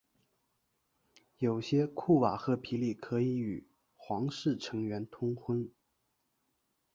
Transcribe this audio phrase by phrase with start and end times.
[1.37, 5.69] 有些库瓦赫皮利可以与皇室成员通婚。